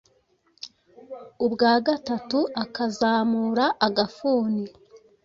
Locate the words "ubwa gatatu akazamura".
1.45-3.65